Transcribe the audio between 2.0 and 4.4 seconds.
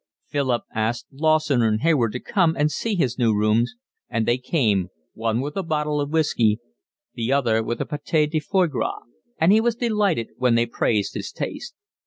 to come and see his new rooms, and they